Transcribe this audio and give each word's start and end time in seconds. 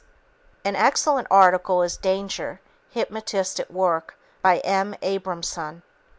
An 0.65 0.75
excellent 0.75 1.27
article 1.29 1.83
is 1.83 1.95
"Danger! 1.95 2.59
Hypnotherapist 2.95 3.59
at 3.59 3.69
Work" 3.69 4.17
by 4.41 4.57
M. 4.61 4.95
Abramson. 5.03 5.83